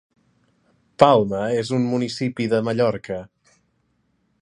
Palma 1.03 1.43
és 1.65 1.71
un 1.79 1.87
municipi 1.91 2.51
de 2.55 2.65
Mallorca. 2.71 3.23